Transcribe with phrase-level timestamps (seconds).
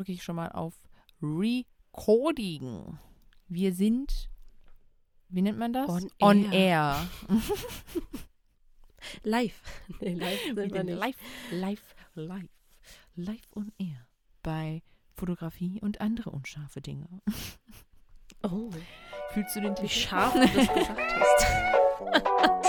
[0.00, 0.80] drücke ich schon mal auf
[1.20, 2.98] Recording.
[3.48, 4.30] Wir sind,
[5.28, 5.90] wie nennt man das?
[5.90, 7.06] On On air.
[7.28, 7.38] air.
[9.24, 9.60] Live.
[10.00, 10.98] Nee, live sind wir nicht.
[10.98, 11.16] live,
[11.50, 12.48] live, live,
[13.14, 14.06] live on air.
[14.42, 14.82] Bei
[15.16, 17.06] Fotografie und andere unscharfe Dinge.
[18.42, 18.70] Oh,
[19.32, 19.88] Fühlst du den wie Titel?
[19.88, 22.59] scharf du das gesagt hast.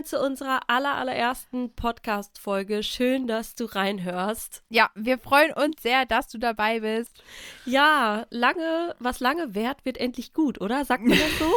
[0.00, 2.82] Willkommen zu unserer aller, allerersten Podcast-Folge.
[2.82, 4.62] Schön, dass du reinhörst.
[4.70, 7.22] Ja, wir freuen uns sehr, dass du dabei bist.
[7.66, 10.86] Ja, lange, was lange währt, wird endlich gut, oder?
[10.86, 11.52] Sagt man das so?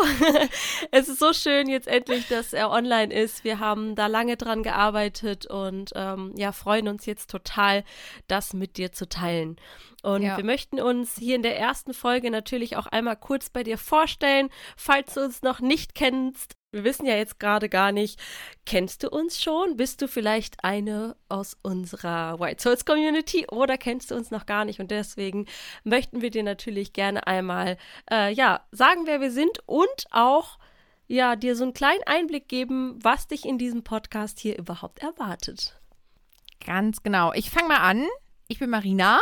[0.92, 3.46] es ist so schön jetzt endlich, dass er online ist.
[3.46, 7.86] Wir haben da lange dran gearbeitet und ähm, ja, freuen uns jetzt total,
[8.28, 9.56] das mit dir zu teilen.
[10.02, 10.36] Und Ja.
[10.36, 14.50] wir möchten uns hier in der ersten Folge natürlich auch einmal kurz bei dir vorstellen,
[14.76, 16.58] falls du uns noch nicht kennst.
[16.74, 18.20] Wir wissen ja jetzt gerade gar nicht,
[18.66, 19.78] kennst du uns schon?
[19.78, 24.66] Bist du vielleicht eine aus unserer White Souls Community oder kennst du uns noch gar
[24.66, 24.80] nicht?
[24.80, 25.46] Und deswegen
[25.84, 27.78] möchten wir dir natürlich gerne einmal,
[28.10, 30.58] äh, ja, sagen, wer wir sind und auch,
[31.08, 35.80] ja, dir so einen kleinen Einblick geben, was dich in diesem Podcast hier überhaupt erwartet.
[36.66, 37.34] Ganz genau.
[37.34, 38.08] Ich fange mal an.
[38.48, 39.20] Ich bin Marina.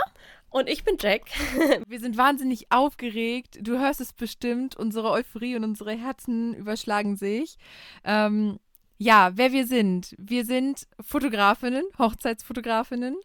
[0.51, 1.23] Und ich bin Jack.
[1.87, 3.57] Wir sind wahnsinnig aufgeregt.
[3.61, 4.75] Du hörst es bestimmt.
[4.75, 7.57] Unsere Euphorie und unsere Herzen überschlagen sich.
[8.03, 8.59] Ähm,
[8.97, 10.13] ja, wer wir sind.
[10.19, 13.15] Wir sind Fotografinnen, Hochzeitsfotografinnen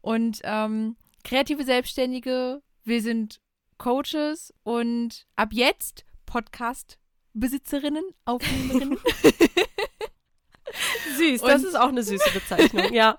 [0.00, 2.62] und ähm, kreative Selbstständige.
[2.84, 3.40] Wir sind
[3.76, 8.96] Coaches und ab jetzt Podcast-Besitzerinnen, Aufnehmerinnen.
[11.18, 13.18] Süß, das Und- ist auch eine süße Bezeichnung, ja.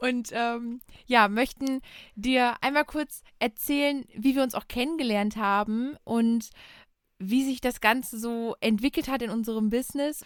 [0.00, 1.80] Und ähm, ja, möchten
[2.14, 6.50] dir einmal kurz erzählen, wie wir uns auch kennengelernt haben und
[7.18, 10.24] wie sich das Ganze so entwickelt hat in unserem Business.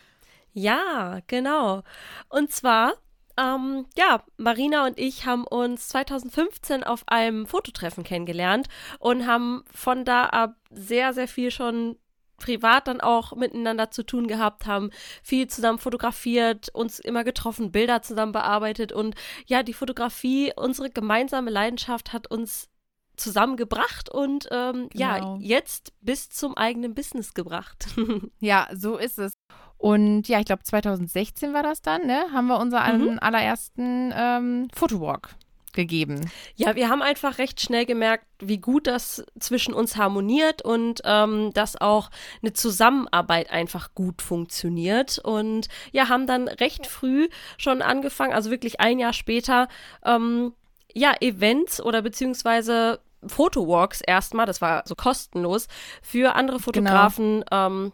[0.52, 1.82] Ja, genau.
[2.28, 2.94] Und zwar,
[3.38, 8.68] ähm, ja, Marina und ich haben uns 2015 auf einem Fototreffen kennengelernt
[8.98, 11.96] und haben von da ab sehr, sehr viel schon
[12.42, 14.90] privat dann auch miteinander zu tun gehabt, haben
[15.22, 19.14] viel zusammen fotografiert, uns immer getroffen, Bilder zusammen bearbeitet und
[19.46, 22.68] ja, die Fotografie, unsere gemeinsame Leidenschaft hat uns
[23.16, 25.38] zusammengebracht und ähm, ja, Genau.
[25.40, 27.86] jetzt bis zum eigenen Business gebracht.
[28.40, 29.32] Ja, so ist es.
[29.78, 32.24] Und ja, ich glaube 2016 war das dann, ne?
[32.32, 33.18] Haben wir unseren Mhm.
[33.20, 35.30] allerersten ähm, Fotowalk
[35.72, 36.30] gegeben.
[36.54, 41.52] Ja, wir haben einfach recht schnell gemerkt, wie gut das zwischen uns harmoniert und ähm,
[41.54, 42.10] dass auch
[42.42, 45.18] eine Zusammenarbeit einfach gut funktioniert.
[45.18, 47.28] Und ja, haben dann recht früh
[47.58, 49.68] schon angefangen, also wirklich ein Jahr später,
[50.04, 50.52] ähm,
[50.94, 55.68] ja, Events oder beziehungsweise Fotowalks erstmal, das war so kostenlos,
[56.02, 57.92] für andere Fotografen ähm,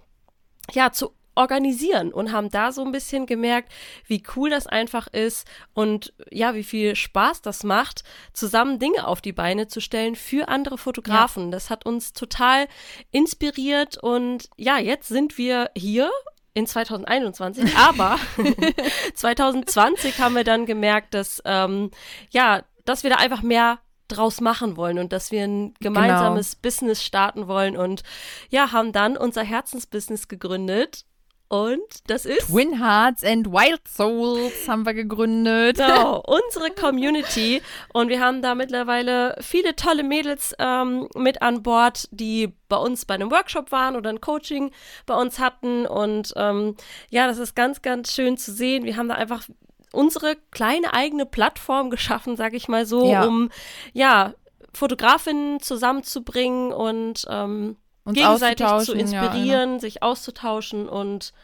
[0.72, 3.72] ja, zu organisieren und haben da so ein bisschen gemerkt,
[4.06, 9.20] wie cool das einfach ist und ja, wie viel Spaß das macht, zusammen Dinge auf
[9.20, 11.50] die Beine zu stellen für andere Fotografen.
[11.52, 12.66] Das hat uns total
[13.12, 16.10] inspiriert und ja, jetzt sind wir hier
[16.54, 18.18] in 2021, aber
[19.14, 21.92] 2020 haben wir dann gemerkt, dass ähm,
[22.30, 23.78] ja, dass wir da einfach mehr
[24.08, 28.02] draus machen wollen und dass wir ein gemeinsames Business starten wollen und
[28.48, 31.04] ja, haben dann unser Herzensbusiness gegründet
[31.48, 35.78] und das ist Twin Hearts and Wild Souls haben wir gegründet.
[35.78, 37.62] Genau, unsere Community.
[37.92, 43.06] Und wir haben da mittlerweile viele tolle Mädels ähm, mit an Bord, die bei uns
[43.06, 44.70] bei einem Workshop waren oder ein Coaching
[45.06, 45.86] bei uns hatten.
[45.86, 46.76] Und ähm,
[47.10, 48.84] ja, das ist ganz, ganz schön zu sehen.
[48.84, 49.48] Wir haben da einfach
[49.92, 53.24] unsere kleine eigene Plattform geschaffen, sag ich mal so, Ja.
[53.24, 53.48] um
[53.94, 54.34] ja,
[54.74, 57.76] Fotografinnen zusammenzubringen und ähm,
[58.08, 61.34] Uns gegenseitig zu auszutauschen, ja, inspirieren, sich auszutauschen und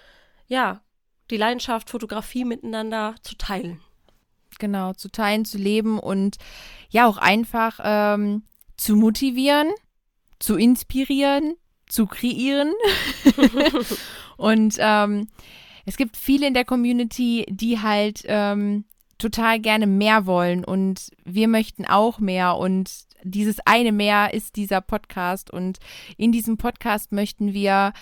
[0.47, 0.81] ja,
[1.31, 3.81] die Leidenschaft Fotografie miteinander zu teilen.
[4.59, 6.37] genau, zu teilen, zu leben und
[6.89, 8.45] ja auch einfach ähm,
[8.77, 9.69] zu motivieren,
[10.39, 11.57] zu inspirieren,
[11.87, 12.73] zu kreieren.
[14.39, 15.29] und ähm,
[15.85, 18.85] es gibt viele in der Community, die halt ähm,
[19.19, 22.91] total gerne mehr wollen und wir möchten auch mehr und
[23.23, 25.79] dieses eine mehr ist dieser Podcast und
[26.17, 27.93] in diesem Podcast möchten wir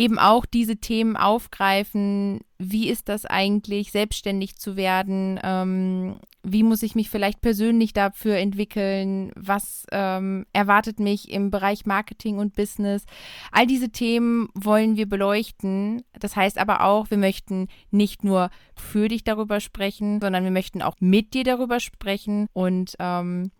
[0.00, 2.40] eben auch diese Themen aufgreifen.
[2.58, 5.38] Wie ist das eigentlich, selbstständig zu werden?
[5.42, 9.30] Ähm, wie muss ich mich vielleicht persönlich dafür entwickeln?
[9.36, 13.04] Was ähm, erwartet mich im Bereich Marketing und Business?
[13.52, 16.02] All diese Themen wollen wir beleuchten.
[16.18, 20.80] Das heißt aber auch, wir möchten nicht nur für dich darüber sprechen, sondern wir möchten
[20.80, 22.46] auch mit dir darüber sprechen.
[22.54, 23.50] Und ähm,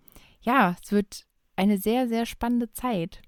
[0.40, 3.20] ja, es wird eine sehr, sehr spannende Zeit.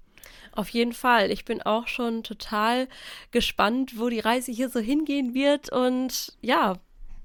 [0.51, 1.31] Auf jeden Fall.
[1.31, 2.87] Ich bin auch schon total
[3.31, 6.75] gespannt, wo die Reise hier so hingehen wird und ja,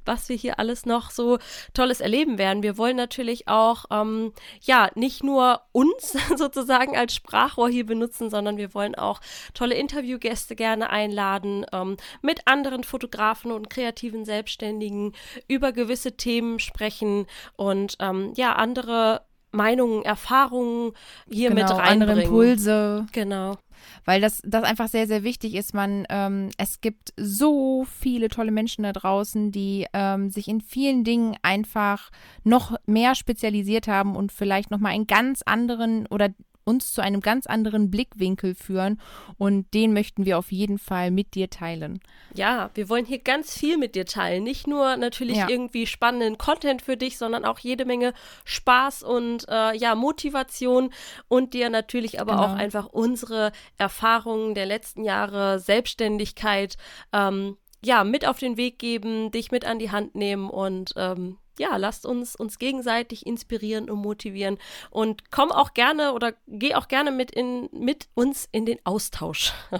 [0.09, 1.39] was wir hier alles noch so
[1.75, 2.65] Tolles erleben werden.
[2.65, 8.57] Wir wollen natürlich auch, ähm, ja, nicht nur uns sozusagen als Sprachrohr hier benutzen, sondern
[8.57, 9.21] wir wollen auch
[9.55, 15.13] tolle Interviewgäste gerne einladen, ähm, mit anderen Fotografen und kreativen Selbstständigen
[15.47, 19.28] über gewisse Themen sprechen und ähm, ja, andere
[19.59, 20.93] Meinungen, Erfahrungen
[21.29, 22.03] hier genau, mit reinbringen.
[22.03, 23.07] Andere Impulse.
[23.13, 23.59] Genau.
[24.05, 25.75] Weil das, das einfach sehr, sehr wichtig ist.
[25.75, 31.05] Man, ähm, es gibt so viele tolle Menschen da draußen, die ähm, sich in vielen
[31.05, 32.11] Dingen einfach
[32.45, 36.31] noch mehr spezialisiert haben und vielleicht nochmal einen ganz anderen oder
[36.69, 39.01] uns zu einem ganz anderen Blickwinkel führen
[39.39, 42.01] und den möchten wir auf jeden Fall mit dir teilen.
[42.35, 44.45] Ja, wir wollen hier ganz viel mit dir teilen.
[44.45, 45.49] Nicht nur natürlich ja.
[45.49, 48.13] irgendwie spannenden Content für dich, sondern auch jede Menge
[48.45, 50.91] Spaß und äh, ja, Motivation
[51.29, 52.45] und dir natürlich aber genau.
[52.45, 56.77] auch einfach unsere Erfahrungen der letzten Jahre, Selbstständigkeit,
[57.13, 61.39] ähm, ja, mit auf den Weg geben, dich mit an die Hand nehmen und ähm,
[61.59, 64.59] ja, lasst uns uns gegenseitig inspirieren und motivieren
[64.91, 69.53] und komm auch gerne oder geh auch gerne mit in mit uns in den Austausch.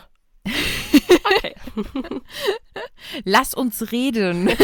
[0.45, 1.55] okay.
[3.25, 4.51] Lass uns reden.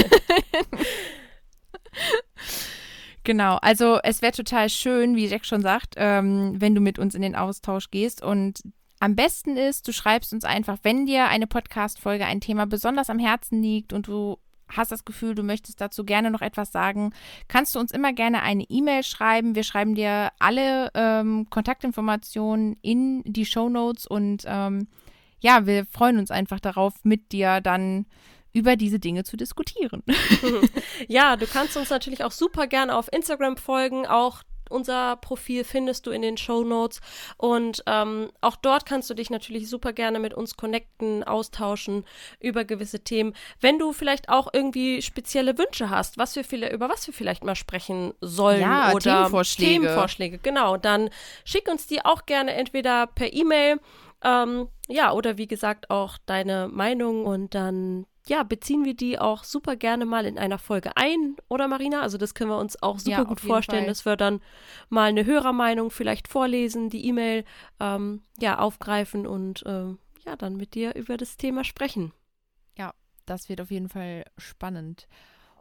[3.27, 7.15] Genau, also es wäre total schön, wie Jack schon sagt, ähm, wenn du mit uns
[7.15, 8.23] in den Austausch gehst.
[8.23, 8.63] Und
[9.01, 13.19] am besten ist, du schreibst uns einfach, wenn dir eine Podcast-Folge, ein Thema besonders am
[13.19, 14.39] Herzen liegt und du
[14.69, 17.13] hast das Gefühl, du möchtest dazu gerne noch etwas sagen,
[17.49, 19.55] kannst du uns immer gerne eine E-Mail schreiben.
[19.55, 24.89] Wir schreiben dir alle ähm, Kontaktinformationen in die Show Notes und ähm,
[25.41, 28.07] ja, wir freuen uns einfach darauf, mit dir dann
[28.55, 30.03] über diese Dinge zu diskutieren.
[31.09, 34.07] ja, du kannst uns natürlich auch super gerne auf Instagram folgen.
[34.07, 37.01] Auch unser Profil findest du in den Show Notes.
[37.37, 42.05] Und ähm, auch dort kannst du dich natürlich super gerne mit uns connecten, austauschen
[42.41, 43.35] über gewisse Themen.
[43.61, 47.45] Wenn du vielleicht auch irgendwie spezielle Wünsche hast, was wir viele, über was wir vielleicht
[47.45, 49.73] mal sprechen sollen ja, oder Themenvorschläge.
[49.73, 51.11] Themenvorschläge, genau, dann
[51.45, 53.81] schick uns die auch gerne entweder per E-Mail.
[54.23, 59.45] Ähm, ja, oder wie gesagt auch deine Meinung und dann ja, beziehen wir die auch
[59.45, 62.01] super gerne mal in einer Folge ein, oder Marina?
[62.01, 63.89] Also das können wir uns auch super ja, gut vorstellen, Fall.
[63.89, 64.41] dass wir dann
[64.89, 67.45] mal eine Hörermeinung vielleicht vorlesen, die E-Mail
[67.81, 72.13] ähm, ja aufgreifen und ähm, ja dann mit dir über das Thema sprechen.
[72.79, 72.95] Ja,
[73.27, 75.07] das wird auf jeden Fall spannend.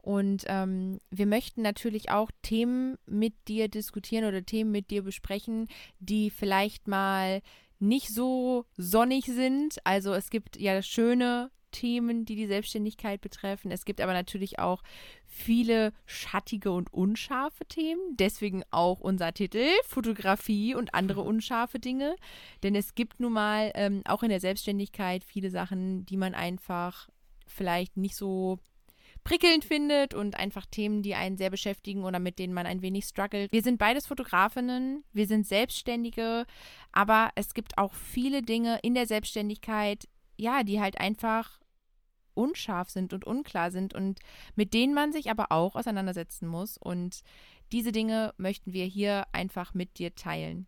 [0.01, 5.67] Und ähm, wir möchten natürlich auch Themen mit dir diskutieren oder Themen mit dir besprechen,
[5.99, 7.41] die vielleicht mal
[7.79, 9.77] nicht so sonnig sind.
[9.85, 13.69] Also es gibt ja schöne Themen, die die Selbstständigkeit betreffen.
[13.69, 14.81] Es gibt aber natürlich auch
[15.25, 18.15] viele schattige und unscharfe Themen.
[18.17, 21.27] Deswegen auch unser Titel Fotografie und andere mhm.
[21.27, 22.15] unscharfe Dinge.
[22.63, 27.09] Denn es gibt nun mal ähm, auch in der Selbstständigkeit viele Sachen, die man einfach
[27.45, 28.59] vielleicht nicht so
[29.23, 33.05] prickelnd findet und einfach Themen, die einen sehr beschäftigen oder mit denen man ein wenig
[33.05, 33.51] struggelt.
[33.51, 36.45] Wir sind beides Fotografinnen, wir sind Selbstständige,
[36.91, 41.59] aber es gibt auch viele Dinge in der Selbstständigkeit, ja, die halt einfach
[42.35, 44.19] unscharf sind und unklar sind und
[44.55, 46.77] mit denen man sich aber auch auseinandersetzen muss.
[46.77, 47.21] Und
[47.71, 50.67] diese Dinge möchten wir hier einfach mit dir teilen.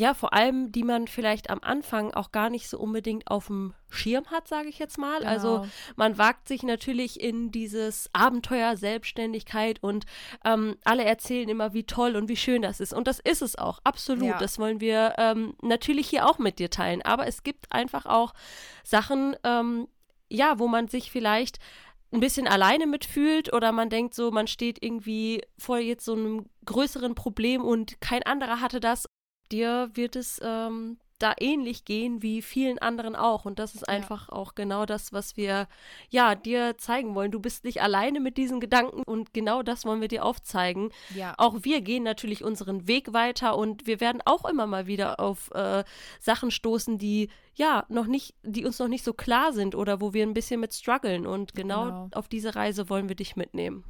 [0.00, 3.74] Ja, vor allem, die man vielleicht am Anfang auch gar nicht so unbedingt auf dem
[3.90, 5.26] Schirm hat, sage ich jetzt mal.
[5.26, 5.60] Also, genau.
[5.60, 10.06] Also man wagt sich natürlich in dieses Abenteuer Selbstständigkeit und
[10.42, 12.94] ähm, alle erzählen immer, wie toll und wie schön das ist.
[12.94, 14.28] Und das ist es auch, absolut.
[14.28, 14.38] Ja.
[14.38, 17.02] Das wollen wir ähm, natürlich hier auch mit dir teilen.
[17.02, 18.32] Aber es gibt einfach auch
[18.84, 19.86] Sachen, ähm,
[20.30, 21.58] ja, wo man sich vielleicht
[22.12, 26.46] ein bisschen alleine mitfühlt oder man denkt so, man steht irgendwie vor jetzt so einem
[26.64, 29.06] größeren Problem und kein anderer hatte das.
[29.52, 33.44] Dir wird es ähm, da ähnlich gehen wie vielen anderen auch.
[33.44, 34.34] Und das ist einfach ja.
[34.34, 35.68] auch genau das, was wir
[36.08, 37.30] ja dir zeigen wollen.
[37.30, 40.90] Du bist nicht alleine mit diesen Gedanken und genau das wollen wir dir aufzeigen.
[41.14, 41.34] Ja.
[41.38, 45.50] Auch wir gehen natürlich unseren Weg weiter und wir werden auch immer mal wieder auf
[45.52, 45.84] äh,
[46.18, 50.12] Sachen stoßen, die ja noch nicht, die uns noch nicht so klar sind oder wo
[50.12, 51.26] wir ein bisschen mit strugglen.
[51.26, 52.08] Und genau, genau.
[52.12, 53.84] auf diese Reise wollen wir dich mitnehmen.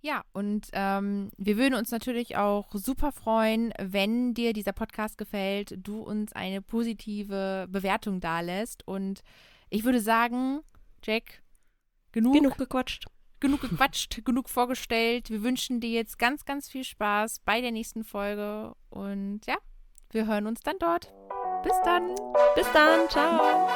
[0.00, 5.74] Ja, und ähm, wir würden uns natürlich auch super freuen, wenn dir dieser Podcast gefällt,
[5.76, 8.86] du uns eine positive Bewertung dalässt.
[8.86, 9.22] Und
[9.70, 10.60] ich würde sagen,
[11.02, 11.42] Jack,
[12.12, 13.06] genug, genug gequatscht.
[13.40, 15.30] Genug gequatscht, genug vorgestellt.
[15.30, 18.74] Wir wünschen dir jetzt ganz, ganz viel Spaß bei der nächsten Folge.
[18.90, 19.56] Und ja,
[20.10, 21.12] wir hören uns dann dort.
[21.64, 22.14] Bis dann.
[22.54, 23.08] Bis dann.
[23.08, 23.68] Ciao.